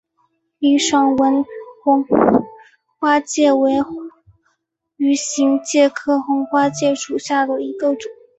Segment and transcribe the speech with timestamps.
[0.57, 1.45] 林爽文
[1.83, 2.03] 红
[2.97, 3.73] 花介为
[4.97, 8.09] 鱼形介科红花介属下的一个种。